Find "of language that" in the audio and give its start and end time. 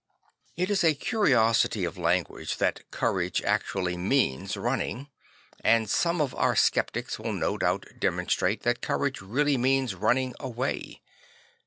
1.85-2.89